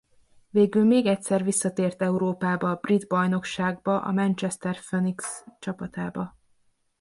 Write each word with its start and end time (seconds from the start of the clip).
Végül 0.49 0.83
még 0.83 1.05
egyszer 1.05 1.43
visszatért 1.43 2.01
Európába 2.01 2.69
a 2.69 2.75
brit 2.75 3.07
bajnokságba 3.07 4.01
a 4.01 4.11
Manchester 4.11 4.79
Phoenix 4.79 5.45
csapatába. 5.59 6.35